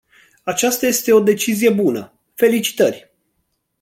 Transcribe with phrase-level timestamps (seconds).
[0.43, 3.11] Aceasta este o decizie bună, felicitări!